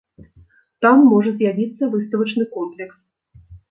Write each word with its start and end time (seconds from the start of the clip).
Там 0.85 0.97
можа 1.13 1.35
з'явіцца 1.37 1.93
выставачны 1.95 2.43
комплекс. 2.59 2.97